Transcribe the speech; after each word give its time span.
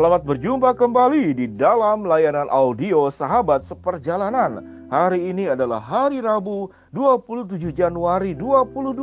Selamat 0.00 0.24
berjumpa 0.24 0.80
kembali 0.80 1.36
di 1.36 1.44
dalam 1.60 2.08
layanan 2.08 2.48
audio 2.48 3.12
Sahabat 3.12 3.60
Seperjalanan. 3.60 4.64
Hari 4.88 5.28
ini 5.28 5.52
adalah 5.52 5.76
hari 5.76 6.24
Rabu 6.24 6.72
27 6.96 7.68
Januari 7.68 8.32
2021. 8.32 8.96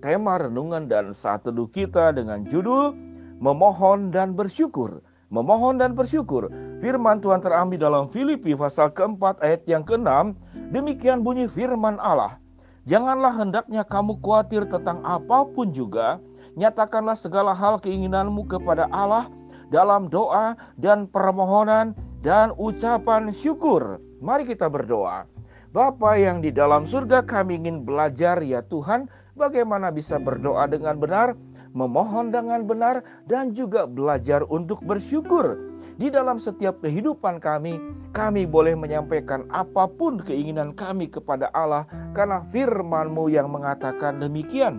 Tema 0.00 0.40
renungan 0.40 0.88
dan 0.88 1.12
saat 1.12 1.44
teduh 1.44 1.68
kita 1.68 2.16
dengan 2.16 2.40
judul 2.48 2.96
Memohon 3.36 4.08
dan 4.08 4.32
Bersyukur. 4.32 5.04
Memohon 5.28 5.76
dan 5.76 5.92
bersyukur. 5.92 6.48
Firman 6.80 7.20
Tuhan 7.20 7.44
terambil 7.44 7.76
dalam 7.76 8.08
Filipi 8.08 8.56
pasal 8.56 8.88
keempat 8.88 9.36
ayat 9.44 9.68
yang 9.68 9.84
keenam. 9.84 10.32
Demikian 10.72 11.20
bunyi 11.20 11.44
firman 11.52 12.00
Allah. 12.00 12.40
Janganlah 12.88 13.36
hendaknya 13.36 13.84
kamu 13.84 14.16
khawatir 14.24 14.64
tentang 14.72 15.04
apa 15.04 15.44
pun 15.52 15.68
juga. 15.68 16.16
Nyatakanlah 16.56 17.12
segala 17.12 17.52
hal 17.52 17.76
keinginanmu 17.76 18.48
kepada 18.48 18.88
Allah 18.88 19.28
dalam 19.68 20.08
doa 20.08 20.56
dan 20.80 21.08
permohonan 21.08 21.92
dan 22.24 22.52
ucapan 22.56 23.30
syukur. 23.30 24.02
Mari 24.18 24.48
kita 24.48 24.66
berdoa. 24.66 25.28
Bapa 25.68 26.16
yang 26.16 26.40
di 26.40 26.48
dalam 26.48 26.88
surga 26.88 27.22
kami 27.28 27.60
ingin 27.60 27.84
belajar 27.84 28.40
ya 28.40 28.64
Tuhan 28.64 29.06
bagaimana 29.36 29.92
bisa 29.92 30.16
berdoa 30.16 30.64
dengan 30.66 30.96
benar, 30.96 31.36
memohon 31.76 32.32
dengan 32.32 32.64
benar 32.64 33.04
dan 33.28 33.52
juga 33.52 33.84
belajar 33.84 34.42
untuk 34.48 34.80
bersyukur. 34.82 35.76
Di 35.98 36.14
dalam 36.14 36.38
setiap 36.38 36.78
kehidupan 36.78 37.42
kami, 37.42 37.74
kami 38.14 38.46
boleh 38.46 38.78
menyampaikan 38.78 39.44
apa 39.50 39.90
pun 39.90 40.22
keinginan 40.22 40.70
kami 40.72 41.10
kepada 41.10 41.50
Allah 41.50 41.90
karena 42.14 42.42
firman-Mu 42.54 43.26
yang 43.28 43.50
mengatakan 43.50 44.22
demikian. 44.22 44.78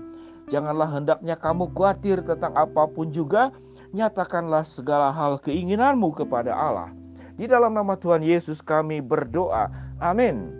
Janganlah 0.49 0.89
hendaknya 0.89 1.35
kamu 1.37 1.69
khawatir 1.75 2.25
tentang 2.25 2.55
apa 2.57 2.89
pun 2.89 3.13
juga, 3.13 3.53
nyatakanlah 3.95 4.65
segala 4.65 5.09
hal 5.09 5.41
keinginanmu 5.41 6.13
kepada 6.13 6.53
Allah. 6.53 6.89
Di 7.39 7.47
dalam 7.47 7.71
nama 7.71 7.95
Tuhan 7.95 8.19
Yesus 8.19 8.59
kami 8.59 8.99
berdoa. 8.99 9.71
Amin. 10.03 10.51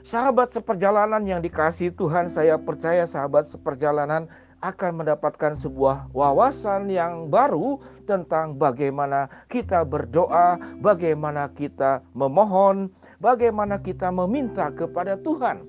Sahabat 0.00 0.50
seperjalanan 0.50 1.22
yang 1.22 1.38
dikasih 1.44 1.94
Tuhan, 1.94 2.26
saya 2.26 2.58
percaya 2.58 3.04
sahabat 3.06 3.46
seperjalanan 3.46 4.26
akan 4.60 5.04
mendapatkan 5.04 5.56
sebuah 5.56 6.12
wawasan 6.12 6.92
yang 6.92 7.32
baru 7.32 7.80
tentang 8.04 8.60
bagaimana 8.60 9.28
kita 9.48 9.84
berdoa, 9.88 10.60
bagaimana 10.84 11.48
kita 11.52 12.04
memohon, 12.12 12.92
bagaimana 13.22 13.80
kita 13.80 14.12
meminta 14.12 14.68
kepada 14.72 15.16
Tuhan. 15.20 15.64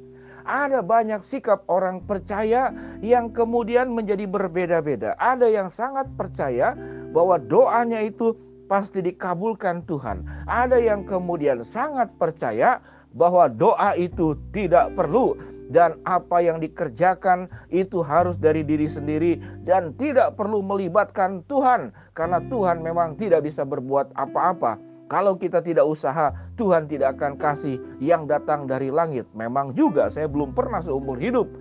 Ada 0.45 0.81
banyak 0.81 1.22
sikap 1.22 1.66
orang 1.70 2.03
percaya 2.06 2.73
yang 3.00 3.30
kemudian 3.34 3.92
menjadi 3.94 4.25
berbeda-beda. 4.25 5.14
Ada 5.22 5.47
yang 5.50 5.67
sangat 5.67 6.09
percaya 6.17 6.73
bahwa 7.11 7.38
doanya 7.38 8.02
itu 8.02 8.34
pasti 8.72 9.03
dikabulkan 9.03 9.84
Tuhan. 9.84 10.23
Ada 10.47 10.80
yang 10.80 11.03
kemudian 11.03 11.66
sangat 11.66 12.08
percaya 12.16 12.80
bahwa 13.12 13.52
doa 13.52 13.92
itu 14.00 14.39
tidak 14.56 14.95
perlu 14.95 15.36
dan 15.72 15.95
apa 16.03 16.44
yang 16.44 16.59
dikerjakan 16.59 17.47
itu 17.72 18.03
harus 18.03 18.36
dari 18.36 18.64
diri 18.64 18.88
sendiri 18.88 19.39
dan 19.64 19.95
tidak 19.95 20.36
perlu 20.36 20.59
melibatkan 20.59 21.44
Tuhan 21.47 21.95
karena 22.12 22.44
Tuhan 22.52 22.84
memang 22.84 23.16
tidak 23.16 23.47
bisa 23.47 23.64
berbuat 23.64 24.12
apa-apa 24.19 24.75
kalau 25.11 25.35
kita 25.35 25.59
tidak 25.59 25.83
usaha, 25.83 26.31
Tuhan 26.55 26.87
tidak 26.87 27.19
akan 27.19 27.35
kasih 27.35 27.75
yang 27.99 28.31
datang 28.31 28.63
dari 28.63 28.87
langit. 28.87 29.27
Memang 29.35 29.75
juga 29.75 30.07
saya 30.07 30.31
belum 30.31 30.55
pernah 30.55 30.79
seumur 30.79 31.19
hidup 31.19 31.51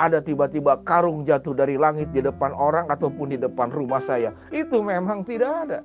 ada 0.00 0.24
tiba-tiba 0.24 0.80
karung 0.88 1.22
jatuh 1.22 1.52
dari 1.52 1.76
langit 1.76 2.08
di 2.16 2.24
depan 2.24 2.56
orang 2.56 2.88
ataupun 2.88 3.36
di 3.36 3.38
depan 3.38 3.68
rumah 3.68 4.00
saya. 4.00 4.32
Itu 4.48 4.80
memang 4.80 5.20
tidak 5.20 5.52
ada. 5.68 5.80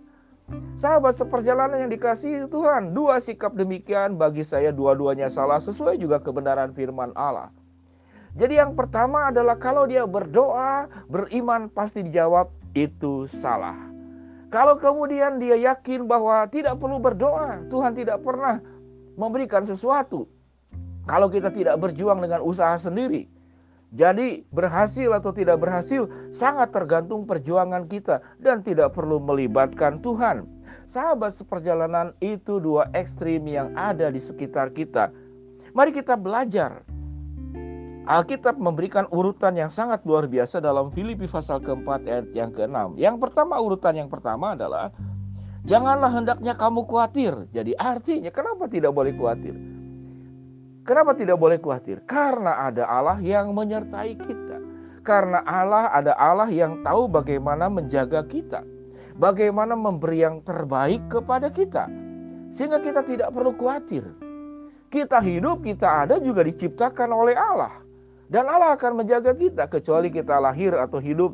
Sahabat 0.80 1.20
seperjalanan 1.20 1.86
yang 1.86 1.92
dikasih 1.92 2.48
Tuhan, 2.48 2.96
dua 2.96 3.20
sikap 3.20 3.52
demikian 3.54 4.16
bagi 4.16 4.42
saya 4.42 4.72
dua-duanya 4.72 5.28
salah 5.28 5.60
sesuai 5.60 6.00
juga 6.00 6.24
kebenaran 6.24 6.72
firman 6.72 7.12
Allah. 7.20 7.52
Jadi 8.34 8.58
yang 8.64 8.74
pertama 8.80 9.28
adalah 9.28 9.60
kalau 9.60 9.86
dia 9.86 10.08
berdoa, 10.08 10.88
beriman 11.12 11.68
pasti 11.68 12.02
dijawab, 12.02 12.50
itu 12.74 13.28
salah. 13.30 13.89
Kalau 14.50 14.82
kemudian 14.82 15.38
dia 15.38 15.54
yakin 15.54 16.10
bahwa 16.10 16.42
tidak 16.50 16.82
perlu 16.82 16.98
berdoa, 16.98 17.62
Tuhan 17.70 17.94
tidak 17.94 18.26
pernah 18.26 18.58
memberikan 19.14 19.62
sesuatu. 19.62 20.26
Kalau 21.06 21.30
kita 21.30 21.54
tidak 21.54 21.78
berjuang 21.78 22.18
dengan 22.18 22.42
usaha 22.42 22.74
sendiri, 22.78 23.30
jadi 23.94 24.46
berhasil 24.54 25.10
atau 25.14 25.34
tidak 25.34 25.62
berhasil 25.62 26.10
sangat 26.30 26.70
tergantung 26.70 27.30
perjuangan 27.30 27.90
kita 27.90 28.22
dan 28.42 28.62
tidak 28.66 28.94
perlu 28.94 29.22
melibatkan 29.22 30.02
Tuhan. 30.02 30.46
Sahabat 30.90 31.38
seperjalanan 31.38 32.18
itu 32.18 32.58
dua 32.58 32.90
ekstrim 32.98 33.46
yang 33.46 33.74
ada 33.78 34.10
di 34.10 34.18
sekitar 34.18 34.74
kita. 34.74 35.14
Mari 35.78 35.94
kita 35.94 36.18
belajar 36.18 36.82
Alkitab 38.10 38.58
memberikan 38.58 39.06
urutan 39.14 39.54
yang 39.54 39.70
sangat 39.70 40.02
luar 40.02 40.26
biasa 40.26 40.58
dalam 40.58 40.90
Filipi 40.90 41.30
pasal 41.30 41.62
keempat 41.62 42.10
ayat 42.10 42.34
yang 42.34 42.50
keenam. 42.50 42.98
Yang 42.98 43.22
pertama 43.22 43.62
urutan 43.62 43.94
yang 43.94 44.10
pertama 44.10 44.58
adalah 44.58 44.90
janganlah 45.62 46.10
hendaknya 46.10 46.58
kamu 46.58 46.90
khawatir. 46.90 47.46
Jadi 47.54 47.78
artinya 47.78 48.34
kenapa 48.34 48.66
tidak 48.66 48.98
boleh 48.98 49.14
khawatir? 49.14 49.54
Kenapa 50.82 51.14
tidak 51.14 51.38
boleh 51.38 51.62
khawatir? 51.62 52.02
Karena 52.10 52.66
ada 52.66 52.90
Allah 52.90 53.22
yang 53.22 53.54
menyertai 53.54 54.18
kita. 54.18 54.58
Karena 55.06 55.46
Allah 55.46 55.94
ada 55.94 56.18
Allah 56.18 56.50
yang 56.50 56.82
tahu 56.82 57.06
bagaimana 57.14 57.70
menjaga 57.70 58.26
kita. 58.26 58.66
Bagaimana 59.22 59.78
memberi 59.78 60.26
yang 60.26 60.42
terbaik 60.42 61.06
kepada 61.14 61.54
kita. 61.54 61.86
Sehingga 62.50 62.82
kita 62.82 63.06
tidak 63.06 63.30
perlu 63.38 63.54
khawatir. 63.54 64.02
Kita 64.90 65.22
hidup, 65.22 65.62
kita 65.62 66.10
ada 66.10 66.18
juga 66.18 66.42
diciptakan 66.42 67.14
oleh 67.14 67.38
Allah. 67.38 67.86
Dan 68.30 68.46
Allah 68.46 68.78
akan 68.78 69.02
menjaga 69.04 69.34
kita 69.34 69.66
kecuali 69.66 70.14
kita 70.14 70.38
lahir 70.38 70.78
atau 70.78 71.02
hidup. 71.02 71.34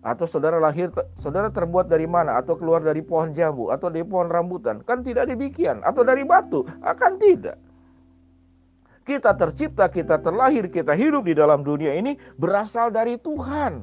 Atau 0.00 0.24
saudara 0.24 0.56
lahir 0.56 0.88
saudara 1.20 1.52
terbuat 1.52 1.92
dari 1.92 2.08
mana 2.08 2.40
atau 2.40 2.56
keluar 2.56 2.80
dari 2.80 3.04
pohon 3.04 3.36
jambu 3.36 3.68
atau 3.68 3.92
dari 3.92 4.04
pohon 4.04 4.32
rambutan. 4.32 4.80
Kan 4.84 5.04
tidak 5.04 5.28
demikian. 5.28 5.84
Atau 5.84 6.04
dari 6.04 6.24
batu 6.24 6.64
akan 6.84 7.20
tidak. 7.20 7.56
Kita 9.04 9.36
tercipta 9.36 9.88
kita 9.88 10.20
terlahir 10.20 10.68
kita 10.68 10.92
hidup 10.96 11.24
di 11.24 11.36
dalam 11.36 11.64
dunia 11.64 11.96
ini 11.96 12.16
berasal 12.36 12.92
dari 12.92 13.16
Tuhan. 13.20 13.80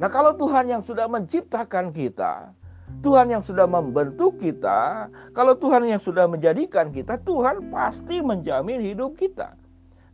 Nah 0.00 0.08
kalau 0.08 0.36
Tuhan 0.36 0.72
yang 0.72 0.80
sudah 0.84 1.04
menciptakan 1.08 1.92
kita 1.92 2.52
Tuhan 2.98 3.30
yang 3.30 3.44
sudah 3.44 3.68
membentuk 3.68 4.40
kita 4.42 5.06
kalau 5.36 5.54
Tuhan 5.54 5.86
yang 5.86 6.02
sudah 6.02 6.26
menjadikan 6.26 6.90
kita 6.90 7.20
Tuhan 7.22 7.70
pasti 7.70 8.18
menjamin 8.18 8.82
hidup 8.82 9.14
kita 9.14 9.54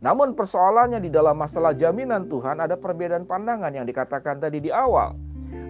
namun 0.03 0.35
persoalannya 0.35 0.99
di 0.99 1.07
dalam 1.07 1.39
masalah 1.39 1.71
jaminan 1.71 2.27
Tuhan 2.27 2.59
ada 2.59 2.75
perbedaan 2.75 3.23
pandangan 3.23 3.71
yang 3.71 3.87
dikatakan 3.87 4.43
tadi 4.43 4.59
di 4.59 4.71
awal. 4.73 5.15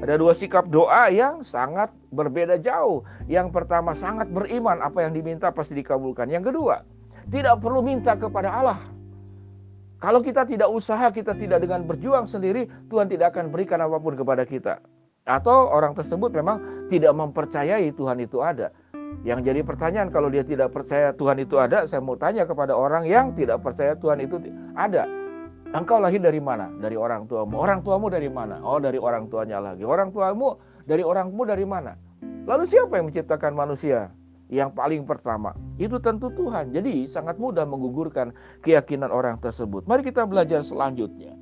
Ada 0.02 0.18
dua 0.18 0.34
sikap 0.34 0.68
doa 0.69 1.08
yang 1.13 1.46
sangat 1.46 1.94
berbeda 2.12 2.58
jauh. 2.59 3.06
Yang 3.30 3.53
pertama 3.53 3.94
sangat 3.94 4.28
beriman 4.30 4.81
apa 4.81 5.06
yang 5.06 5.14
diminta 5.14 5.53
pasti 5.53 5.78
dikabulkan. 5.78 6.28
Yang 6.28 6.52
kedua, 6.52 6.81
tidak 7.30 7.62
perlu 7.62 7.80
minta 7.85 8.18
kepada 8.18 8.50
Allah. 8.50 8.80
Kalau 10.02 10.19
kita 10.19 10.44
tidak 10.44 10.69
usaha, 10.69 11.08
kita 11.09 11.34
tidak 11.34 11.64
dengan 11.64 11.88
berjuang 11.88 12.28
sendiri, 12.28 12.68
Tuhan 12.91 13.08
tidak 13.08 13.34
akan 13.34 13.50
berikan 13.50 13.80
apa 13.80 13.97
pun 13.97 14.14
kepada 14.14 14.44
kita. 14.44 14.84
Atau 15.25 15.74
orang 15.74 15.97
tersebut 15.97 16.30
memang 16.30 16.85
tidak 16.85 17.16
mempercayai 17.18 17.90
Tuhan 17.96 18.22
itu 18.22 18.46
ada. 18.46 18.69
Yang 19.26 19.40
jadi 19.50 19.62
pertanyaan 19.66 20.14
kalau 20.14 20.30
dia 20.30 20.46
tidak 20.46 20.70
percaya 20.70 21.10
Tuhan 21.18 21.42
itu 21.42 21.58
ada, 21.58 21.90
saya 21.90 21.98
mau 21.98 22.14
tanya 22.14 22.46
kepada 22.46 22.78
orang 22.78 23.10
yang 23.10 23.34
tidak 23.34 23.66
percaya 23.66 23.98
Tuhan 23.98 24.22
itu 24.22 24.38
ada. 24.78 25.10
Engkau 25.74 25.98
lahir 25.98 26.22
dari 26.22 26.38
mana? 26.38 26.70
Dari 26.78 26.94
orang 26.94 27.26
tuamu. 27.26 27.58
Orang 27.58 27.82
tuamu 27.82 28.08
dari 28.08 28.30
mana? 28.30 28.62
Oh, 28.62 28.78
dari 28.78 29.02
orang 29.02 29.28
tuanya 29.28 29.58
lagi. 29.59 29.82
Orang 29.82 30.14
tuamu 30.14 30.62
dari 30.85 31.02
orangmu 31.02 31.41
dari 31.41 31.66
mana? 31.66 31.97
Lalu 32.46 32.64
siapa 32.70 33.02
yang 33.02 33.09
menciptakan 33.09 33.58
manusia? 33.58 34.14
Yang 34.46 34.78
paling 34.78 35.09
pertama, 35.09 35.58
itu 35.82 35.97
tentu 35.97 36.29
Tuhan. 36.29 36.70
Jadi 36.70 37.09
sangat 37.09 37.41
mudah 37.41 37.66
menggugurkan 37.66 38.29
keyakinan 38.62 39.09
orang 39.09 39.41
tersebut. 39.41 39.90
Mari 39.90 40.06
kita 40.06 40.22
belajar 40.29 40.62
selanjutnya. 40.62 41.34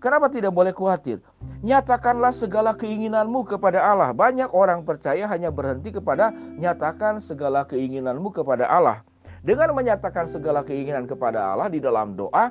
Kenapa 0.00 0.32
tidak 0.32 0.56
boleh 0.56 0.72
khawatir? 0.72 1.20
Nyatakanlah 1.60 2.32
segala 2.32 2.72
keinginanmu 2.72 3.44
kepada 3.44 3.84
Allah. 3.84 4.16
Banyak 4.16 4.48
orang 4.56 4.80
percaya 4.80 5.28
hanya 5.28 5.52
berhenti 5.52 5.92
kepada 5.92 6.32
nyatakan 6.56 7.20
segala 7.20 7.68
keinginanmu 7.68 8.32
kepada 8.32 8.64
Allah. 8.64 9.04
Dengan 9.44 9.76
menyatakan 9.76 10.24
segala 10.24 10.64
keinginan 10.64 11.04
kepada 11.04 11.52
Allah 11.52 11.68
di 11.68 11.80
dalam 11.84 12.16
doa, 12.16 12.48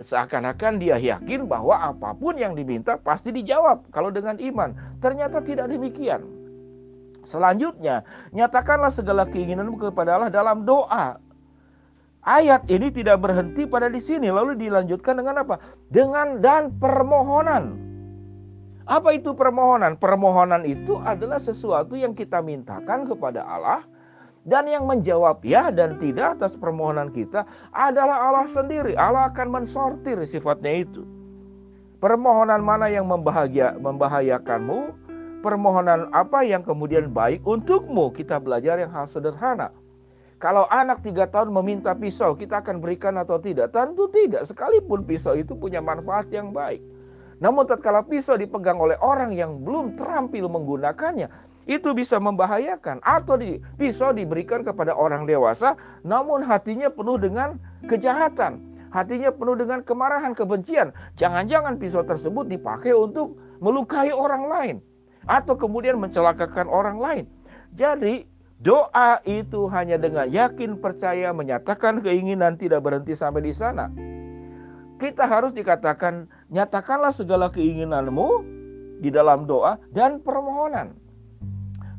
seakan-akan 0.00 0.80
dia 0.80 0.96
yakin 0.96 1.44
bahwa 1.44 1.76
apa 1.76 2.16
pun 2.16 2.36
yang 2.36 2.56
diminta 2.56 2.96
pasti 2.96 3.28
dijawab. 3.28 3.92
Kalau 3.92 4.08
dengan 4.08 4.40
iman, 4.40 4.72
ternyata 5.04 5.44
tidak 5.44 5.68
demikian. 5.68 6.24
Selanjutnya, 7.28 8.08
nyatakanlah 8.32 8.88
segala 8.88 9.28
keinginanmu 9.28 9.76
kepada 9.76 10.16
Allah 10.16 10.32
dalam 10.32 10.64
doa. 10.64 11.20
Ayat 12.26 12.66
ini 12.66 12.90
tidak 12.90 13.22
berhenti 13.22 13.70
pada 13.70 13.86
di 13.86 14.02
sini, 14.02 14.34
lalu 14.34 14.58
dilanjutkan 14.58 15.14
dengan 15.14 15.46
apa? 15.46 15.62
Dengan 15.94 16.42
dan 16.42 16.74
permohonan. 16.74 17.78
Apa 18.90 19.14
itu 19.14 19.30
permohonan? 19.30 19.94
Permohonan 19.94 20.66
itu 20.66 20.98
adalah 21.06 21.38
sesuatu 21.38 21.94
yang 21.94 22.18
kita 22.18 22.42
mintakan 22.42 23.06
kepada 23.06 23.46
Allah 23.46 23.86
dan 24.42 24.66
yang 24.66 24.90
menjawab 24.90 25.42
ya 25.46 25.70
dan 25.70 25.98
tidak 26.02 26.38
atas 26.38 26.58
permohonan 26.58 27.14
kita 27.14 27.46
adalah 27.70 28.30
Allah 28.30 28.46
sendiri. 28.50 28.98
Allah 28.98 29.30
akan 29.30 29.62
mensortir 29.62 30.18
sifatnya 30.26 30.82
itu. 30.82 31.06
Permohonan 32.02 32.58
mana 32.62 32.90
yang 32.90 33.06
membahagia, 33.06 33.78
membahayakanmu? 33.78 34.94
Permohonan 35.46 36.10
apa 36.10 36.42
yang 36.42 36.66
kemudian 36.66 37.10
baik 37.14 37.46
untukmu? 37.46 38.10
Kita 38.10 38.42
belajar 38.42 38.82
yang 38.82 38.90
hal 38.90 39.06
sederhana. 39.06 39.70
Kalau 40.36 40.68
anak 40.68 41.00
tiga 41.00 41.24
tahun 41.24 41.48
meminta 41.48 41.96
pisau, 41.96 42.36
kita 42.36 42.60
akan 42.60 42.84
berikan 42.84 43.16
atau 43.16 43.40
tidak? 43.40 43.72
Tentu 43.72 44.04
tidak, 44.12 44.44
sekalipun 44.44 45.00
pisau 45.08 45.32
itu 45.32 45.56
punya 45.56 45.80
manfaat 45.80 46.28
yang 46.28 46.52
baik. 46.52 46.84
Namun 47.40 47.64
tatkala 47.64 48.04
pisau 48.04 48.36
dipegang 48.36 48.76
oleh 48.76 49.00
orang 49.00 49.32
yang 49.32 49.64
belum 49.64 49.96
terampil 49.96 50.44
menggunakannya, 50.48 51.32
itu 51.66 51.90
bisa 51.96 52.20
membahayakan 52.20 53.02
atau 53.02 53.40
di, 53.40 53.58
pisau 53.80 54.14
diberikan 54.14 54.62
kepada 54.62 54.94
orang 54.94 55.26
dewasa 55.26 55.74
namun 56.06 56.44
hatinya 56.44 56.86
penuh 56.86 57.18
dengan 57.18 57.58
kejahatan, 57.90 58.62
hatinya 58.94 59.34
penuh 59.34 59.58
dengan 59.58 59.82
kemarahan, 59.82 60.32
kebencian. 60.32 60.94
Jangan-jangan 61.18 61.80
pisau 61.80 62.06
tersebut 62.06 62.46
dipakai 62.46 62.94
untuk 62.94 63.34
melukai 63.58 64.14
orang 64.14 64.46
lain 64.46 64.76
atau 65.26 65.58
kemudian 65.58 65.98
mencelakakan 65.98 66.70
orang 66.70 67.00
lain. 67.02 67.24
Jadi 67.74 68.24
doa 68.60 69.20
itu 69.28 69.68
hanya 69.68 70.00
dengan 70.00 70.28
yakin 70.28 70.80
percaya 70.80 71.32
menyatakan 71.32 72.00
keinginan 72.00 72.56
tidak 72.56 72.84
berhenti 72.84 73.12
sampai 73.12 73.44
di 73.44 73.52
sana 73.52 73.88
kita 74.96 75.28
harus 75.28 75.52
dikatakan 75.52 76.24
nyatakanlah 76.48 77.12
segala 77.12 77.52
keinginanmu 77.52 78.44
di 79.04 79.12
dalam 79.12 79.44
doa 79.44 79.76
dan 79.92 80.24
permohonan. 80.24 80.96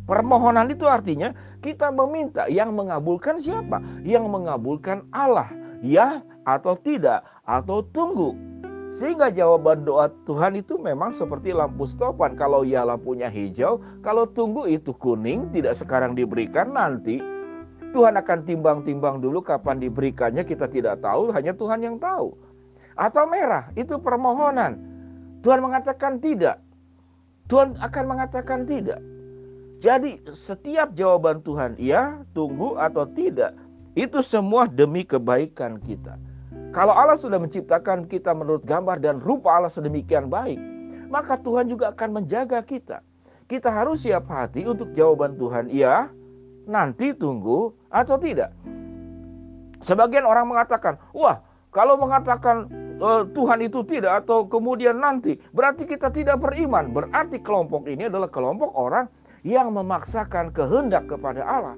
Permohonan 0.08 0.72
itu 0.72 0.88
artinya 0.88 1.36
kita 1.62 1.92
meminta 1.92 2.48
yang 2.48 2.74
mengabulkan 2.74 3.38
siapa? 3.38 3.84
Yang 4.08 4.26
mengabulkan 4.32 5.04
Allah, 5.12 5.52
ya 5.84 6.24
atau 6.48 6.80
tidak 6.80 7.28
atau 7.44 7.84
tunggu. 7.92 8.34
Sehingga 8.92 9.30
jawaban 9.30 9.84
doa 9.84 10.10
Tuhan 10.24 10.58
itu 10.58 10.80
memang 10.80 11.12
seperti 11.12 11.52
lampu 11.52 11.84
stopan. 11.86 12.40
Kalau 12.40 12.64
ya 12.64 12.88
lampunya 12.88 13.28
hijau, 13.28 13.84
kalau 14.00 14.26
tunggu 14.26 14.66
itu 14.68 14.96
kuning, 14.96 15.52
tidak 15.52 15.76
sekarang 15.76 16.16
diberikan 16.16 16.72
nanti. 16.72 17.20
Tuhan 17.92 18.20
akan 18.20 18.44
timbang-timbang 18.44 19.24
dulu 19.24 19.40
kapan 19.40 19.80
diberikannya 19.80 20.44
kita 20.44 20.68
tidak 20.68 21.00
tahu, 21.00 21.32
hanya 21.32 21.56
Tuhan 21.56 21.80
yang 21.84 21.98
tahu 21.98 22.36
atau 22.98 23.30
merah, 23.30 23.70
itu 23.78 23.96
permohonan. 24.02 24.82
Tuhan 25.46 25.62
mengatakan 25.62 26.18
tidak. 26.18 26.60
Tuhan 27.48 27.78
akan 27.80 28.04
mengatakan 28.10 28.66
tidak. 28.66 29.00
Jadi 29.80 30.20
setiap 30.34 30.98
jawaban 30.98 31.46
Tuhan 31.46 31.78
ya, 31.78 32.26
tunggu 32.34 32.76
atau 32.76 33.06
tidak, 33.06 33.54
itu 33.94 34.20
semua 34.26 34.66
demi 34.66 35.06
kebaikan 35.06 35.78
kita. 35.78 36.18
Kalau 36.76 36.94
Allah 36.94 37.16
sudah 37.16 37.40
menciptakan 37.40 38.06
kita 38.08 38.36
menurut 38.36 38.64
gambar 38.68 39.00
dan 39.00 39.24
rupa 39.24 39.56
Allah 39.56 39.72
sedemikian 39.72 40.28
baik, 40.28 40.60
maka 41.08 41.40
Tuhan 41.40 41.72
juga 41.72 41.96
akan 41.96 42.24
menjaga 42.24 42.60
kita. 42.64 43.02
Kita 43.48 43.72
harus 43.72 44.04
siap 44.04 44.28
hati 44.28 44.68
untuk 44.68 44.92
jawaban 44.92 45.40
Tuhan 45.40 45.72
ya, 45.72 46.12
nanti 46.68 47.16
tunggu 47.16 47.72
atau 47.88 48.20
tidak. 48.20 48.52
Sebagian 49.80 50.28
orang 50.28 50.52
mengatakan, 50.52 51.00
"Wah, 51.16 51.40
kalau 51.72 51.96
mengatakan 51.96 52.68
uh, 53.02 53.24
Tuhan 53.32 53.60
itu 53.64 53.86
tidak 53.86 54.26
atau 54.26 54.46
kemudian 54.50 54.98
nanti 54.98 55.38
berarti 55.54 55.86
kita 55.86 56.10
tidak 56.12 56.42
beriman. 56.42 56.92
Berarti 56.92 57.42
kelompok 57.42 57.86
ini 57.86 58.10
adalah 58.10 58.30
kelompok 58.30 58.74
orang 58.74 59.08
yang 59.46 59.72
memaksakan 59.72 60.52
kehendak 60.52 61.08
kepada 61.08 61.46
Allah. 61.46 61.76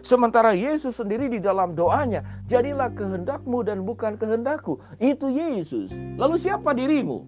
Sementara 0.00 0.54
Yesus 0.54 0.98
sendiri 0.98 1.26
di 1.26 1.42
dalam 1.42 1.74
doanya, 1.74 2.22
jadilah 2.46 2.90
kehendakmu 2.94 3.66
dan 3.66 3.82
bukan 3.82 4.14
kehendakku. 4.14 4.78
Itu 5.02 5.30
Yesus. 5.30 5.90
Lalu 6.16 6.38
siapa 6.38 6.74
dirimu? 6.74 7.26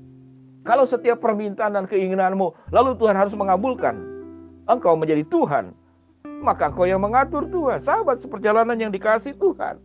Kalau 0.61 0.85
setiap 0.85 1.25
permintaan 1.25 1.73
dan 1.73 1.85
keinginanmu, 1.89 2.53
lalu 2.71 2.93
Tuhan 3.01 3.17
harus 3.17 3.33
mengabulkan. 3.33 3.97
Engkau 4.69 4.95
menjadi 4.95 5.25
Tuhan. 5.27 5.73
Maka 6.45 6.69
engkau 6.73 6.85
yang 6.85 7.01
mengatur 7.01 7.49
Tuhan. 7.49 7.81
Sahabat 7.81 8.21
seperjalanan 8.21 8.77
yang 8.77 8.93
dikasih 8.93 9.35
Tuhan. 9.41 9.81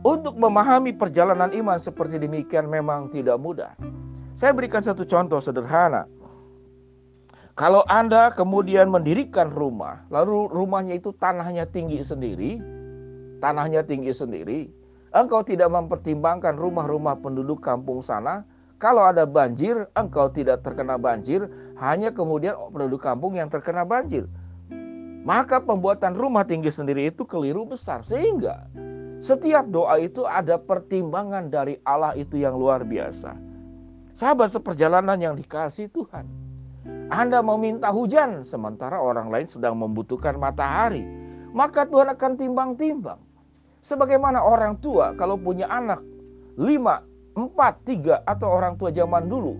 Untuk 0.00 0.40
memahami 0.40 0.96
perjalanan 0.96 1.52
iman 1.52 1.76
seperti 1.76 2.16
demikian 2.16 2.72
memang 2.72 3.12
tidak 3.12 3.36
mudah. 3.36 3.76
Saya 4.32 4.56
berikan 4.56 4.80
satu 4.80 5.04
contoh 5.04 5.36
sederhana. 5.44 6.08
Kalau 7.60 7.84
Anda 7.92 8.32
kemudian 8.32 8.88
mendirikan 8.88 9.52
rumah, 9.52 10.08
lalu 10.08 10.48
rumahnya 10.48 10.96
itu 10.96 11.12
tanahnya 11.12 11.68
tinggi 11.68 12.00
sendiri, 12.00 12.56
tanahnya 13.36 13.84
tinggi 13.84 14.16
sendiri, 14.16 14.72
engkau 15.12 15.44
tidak 15.44 15.68
mempertimbangkan 15.68 16.56
rumah-rumah 16.56 17.20
penduduk 17.20 17.60
kampung 17.60 18.00
sana. 18.00 18.48
Kalau 18.80 19.04
ada 19.04 19.28
banjir, 19.28 19.92
engkau 19.92 20.32
tidak 20.32 20.64
terkena 20.64 20.96
banjir, 20.96 21.52
hanya 21.76 22.08
kemudian 22.08 22.56
penduduk 22.72 23.04
kampung 23.04 23.36
yang 23.36 23.52
terkena 23.52 23.84
banjir. 23.84 24.24
Maka 25.20 25.60
pembuatan 25.60 26.16
rumah 26.16 26.48
tinggi 26.48 26.72
sendiri 26.72 27.12
itu 27.12 27.28
keliru 27.28 27.68
besar 27.68 28.00
sehingga 28.00 28.72
setiap 29.20 29.68
doa 29.68 30.00
itu 30.00 30.24
ada 30.24 30.56
pertimbangan 30.56 31.52
dari 31.52 31.76
Allah 31.84 32.16
itu 32.16 32.40
yang 32.40 32.56
luar 32.56 32.88
biasa. 32.88 33.36
Sahabat 34.16 34.48
seperjalanan 34.48 35.20
yang 35.20 35.36
dikasih 35.36 35.92
Tuhan. 35.92 36.49
Anda 37.10 37.42
meminta 37.42 37.90
hujan 37.90 38.46
sementara 38.46 39.02
orang 39.02 39.34
lain 39.34 39.50
sedang 39.50 39.74
membutuhkan 39.74 40.38
matahari. 40.38 41.02
Maka 41.50 41.82
Tuhan 41.90 42.06
akan 42.14 42.38
timbang-timbang. 42.38 43.18
Sebagaimana 43.82 44.38
orang 44.38 44.78
tua 44.78 45.18
kalau 45.18 45.34
punya 45.34 45.66
anak 45.66 45.98
lima, 46.54 47.02
empat, 47.34 47.82
tiga 47.82 48.22
atau 48.30 48.46
orang 48.46 48.78
tua 48.78 48.94
zaman 48.94 49.26
dulu. 49.26 49.58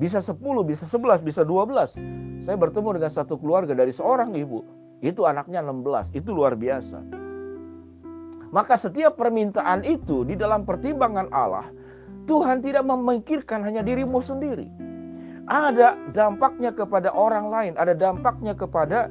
Bisa 0.00 0.24
sepuluh, 0.24 0.64
bisa 0.64 0.88
sebelas, 0.88 1.20
bisa 1.20 1.44
dua 1.44 1.68
belas. 1.68 1.92
Saya 2.40 2.56
bertemu 2.56 2.96
dengan 2.96 3.12
satu 3.12 3.36
keluarga 3.36 3.76
dari 3.76 3.92
seorang 3.92 4.32
ibu. 4.32 4.64
Itu 5.04 5.28
anaknya 5.28 5.60
enam 5.60 5.84
belas. 5.84 6.08
Itu 6.16 6.32
luar 6.32 6.56
biasa. 6.56 7.04
Maka 8.48 8.80
setiap 8.80 9.20
permintaan 9.20 9.84
itu 9.84 10.24
di 10.24 10.40
dalam 10.40 10.64
pertimbangan 10.64 11.28
Allah, 11.36 11.68
Tuhan 12.24 12.64
tidak 12.64 12.88
memikirkan 12.88 13.60
hanya 13.60 13.84
dirimu 13.84 14.24
sendiri. 14.24 14.68
Ada 15.50 15.98
dampaknya 16.14 16.70
kepada 16.70 17.10
orang 17.10 17.50
lain, 17.50 17.72
ada 17.74 17.92
dampaknya 17.98 18.54
kepada 18.54 19.10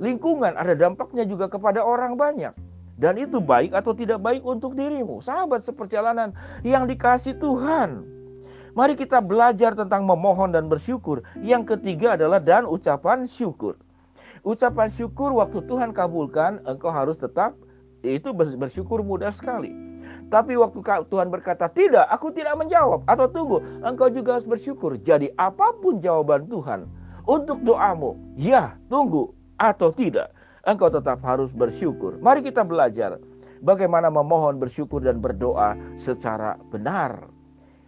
lingkungan, 0.00 0.52
ada 0.56 0.76
dampaknya 0.76 1.24
juga 1.24 1.48
kepada 1.48 1.80
orang 1.80 2.20
banyak. 2.20 2.52
Dan 3.00 3.16
itu 3.16 3.40
baik 3.40 3.72
atau 3.72 3.96
tidak 3.96 4.20
baik 4.20 4.44
untuk 4.44 4.76
dirimu. 4.76 5.24
Sahabat 5.24 5.64
seperjalanan 5.64 6.36
yang 6.60 6.84
dikasih 6.84 7.40
Tuhan. 7.40 8.04
Mari 8.76 8.92
kita 8.92 9.24
belajar 9.24 9.72
tentang 9.72 10.04
memohon 10.04 10.52
dan 10.52 10.68
bersyukur. 10.68 11.24
Yang 11.40 11.76
ketiga 11.76 12.20
adalah 12.20 12.38
dan 12.44 12.68
ucapan 12.68 13.24
syukur. 13.24 13.80
Ucapan 14.44 14.92
syukur 14.92 15.32
waktu 15.32 15.64
Tuhan 15.64 15.96
kabulkan, 15.96 16.60
engkau 16.68 16.92
harus 16.92 17.16
tetap 17.16 17.56
itu 18.04 18.32
bersyukur 18.36 19.00
mudah 19.00 19.32
sekali. 19.32 19.89
Tapi 20.30 20.54
waktu 20.54 20.78
Tuhan 21.10 21.26
berkata, 21.26 21.66
tidak, 21.66 22.06
aku 22.06 22.30
tidak 22.30 22.54
menjawab. 22.54 23.02
Atau 23.10 23.26
tunggu, 23.34 23.58
engkau 23.82 24.06
juga 24.14 24.38
harus 24.38 24.46
bersyukur. 24.46 24.94
Jadi 25.02 25.34
apa 25.34 25.74
pun 25.74 25.98
jawaban 25.98 26.46
Tuhan 26.46 26.86
untuk 27.26 27.58
doamu, 27.66 28.14
ya, 28.38 28.78
tunggu, 28.86 29.34
atau 29.58 29.90
tidak. 29.90 30.30
Engkau 30.62 30.86
tetap 30.86 31.18
harus 31.26 31.50
bersyukur. 31.50 32.22
Mari 32.22 32.46
kita 32.46 32.62
belajar 32.62 33.18
bagaimana 33.58 34.06
memohon, 34.06 34.62
bersyukur, 34.62 35.02
dan 35.02 35.18
berdoa 35.18 35.74
secara 35.98 36.54
benar. 36.70 37.26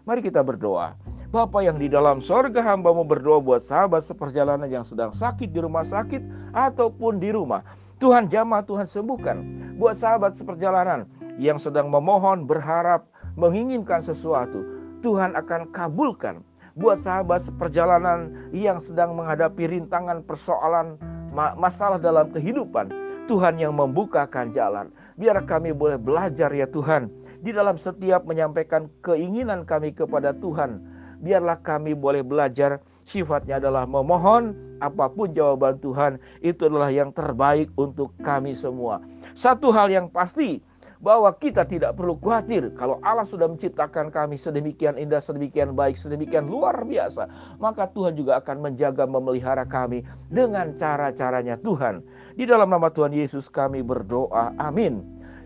Mari 0.03 0.19
kita 0.27 0.43
berdoa. 0.43 0.99
Bapa 1.31 1.63
yang 1.63 1.79
di 1.79 1.87
dalam 1.87 2.19
sorga 2.19 2.59
hambamu 2.59 3.07
berdoa 3.07 3.39
buat 3.39 3.63
sahabat 3.63 4.03
seperjalanan 4.03 4.67
yang 4.67 4.83
sedang 4.83 5.15
sakit 5.15 5.55
di 5.55 5.63
rumah 5.63 5.87
sakit 5.87 6.21
ataupun 6.53 7.23
di 7.23 7.31
rumah. 7.31 7.63
Tuhan 8.03 8.27
jamah, 8.27 8.67
Tuhan 8.67 8.83
sembuhkan. 8.83 9.37
Buat 9.79 9.95
sahabat 9.95 10.35
seperjalanan 10.35 11.07
yang 11.43 11.59
sedang 11.59 11.91
memohon, 11.91 12.47
berharap, 12.47 13.11
menginginkan 13.35 13.99
sesuatu, 13.99 14.63
Tuhan 15.03 15.35
akan 15.35 15.75
kabulkan. 15.75 16.47
Buat 16.79 17.05
sahabat 17.05 17.45
seperjalanan 17.45 18.49
yang 18.55 18.81
sedang 18.81 19.13
menghadapi 19.19 19.69
rintangan 19.69 20.25
persoalan 20.25 20.97
masalah 21.35 22.01
dalam 22.01 22.31
kehidupan, 22.33 22.89
Tuhan 23.27 23.61
yang 23.61 23.77
membukakan 23.77 24.55
jalan. 24.55 24.89
Biar 25.21 25.37
kami 25.45 25.77
boleh 25.77 26.01
belajar 26.01 26.49
ya 26.49 26.65
Tuhan, 26.71 27.13
di 27.43 27.51
dalam 27.53 27.77
setiap 27.77 28.25
menyampaikan 28.25 28.89
keinginan 29.05 29.67
kami 29.67 29.93
kepada 29.93 30.33
Tuhan, 30.33 30.81
biarlah 31.21 31.61
kami 31.61 31.93
boleh 31.93 32.25
belajar 32.25 32.81
sifatnya 33.05 33.59
adalah 33.59 33.85
memohon, 33.85 34.55
apa 34.81 35.11
pun 35.13 35.31
jawaban 35.35 35.77
Tuhan 35.83 36.17
itu 36.41 36.67
adalah 36.67 36.89
yang 36.89 37.13
terbaik 37.13 37.69
untuk 37.77 38.15
kami 38.23 38.57
semua. 38.57 39.03
Satu 39.37 39.71
hal 39.75 39.93
yang 39.93 40.09
pasti, 40.09 40.65
bahwa 41.03 41.35
kita 41.35 41.67
tidak 41.67 41.99
perlu 41.99 42.15
khawatir 42.23 42.71
kalau 42.79 43.03
Allah 43.03 43.27
sudah 43.27 43.51
menciptakan 43.51 44.15
kami 44.15 44.39
sedemikian 44.39 44.95
indah, 44.95 45.19
sedemikian 45.19 45.75
baik, 45.75 45.99
sedemikian 45.99 46.47
luar 46.47 46.87
biasa, 46.87 47.27
maka 47.59 47.91
Tuhan 47.91 48.15
juga 48.15 48.39
akan 48.39 48.63
menjaga 48.63 49.03
memelihara 49.05 49.67
kami 49.67 50.07
dengan 50.31 50.79
cara-caranya 50.79 51.59
Tuhan. 51.59 52.07
Di 52.39 52.47
dalam 52.47 52.71
nama 52.71 52.89
Tuhan 52.89 53.11
Yesus 53.11 53.51
kami 53.51 53.83
berdoa. 53.83 54.55
Amin. 54.63 55.03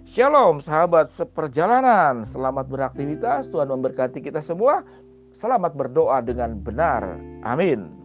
Shalom 0.07 0.63
sahabat 0.63 1.11
seperjalanan. 1.11 2.23
Selamat 2.29 2.71
beraktivitas. 2.71 3.51
Tuhan 3.51 3.67
memberkati 3.73 4.23
kita 4.23 4.39
semua. 4.39 4.87
Selamat 5.35 5.75
berdoa 5.75 6.23
dengan 6.23 6.63
benar. 6.63 7.19
Amin. 7.43 7.96